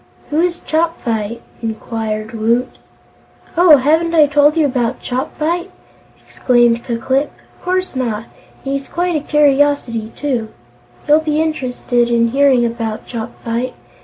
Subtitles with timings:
[0.31, 2.79] "Who is Chopfyt?" inquired Woot.
[3.55, 5.69] "Oh, haven't I told you about Chopfyt?"
[6.25, 7.29] exclaimed Ku Klip.
[7.57, 8.23] "Of course not!
[8.65, 10.49] And he's quite a curiosity, too.
[11.07, 13.75] You'll be interested in hearing about Chopfyt.